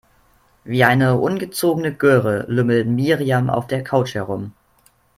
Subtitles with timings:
[0.63, 4.51] Wie eine ungezogene Göre lümmelt Miriam auf der Couch herum.